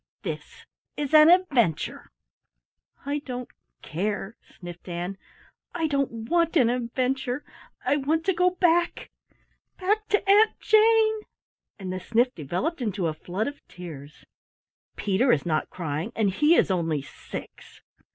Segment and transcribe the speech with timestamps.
[0.23, 0.65] This
[0.97, 2.09] is an adventure."
[3.05, 3.51] "I don't
[3.83, 5.15] care," sniffed Ann,
[5.75, 7.45] "I don't want an adventure.
[7.85, 9.11] I want to go back
[9.77, 11.19] back to Aunt Jane!"
[11.77, 14.25] And the sniff developed into a flood of tears.
[14.95, 17.81] "Peter is not crying, and he is only six."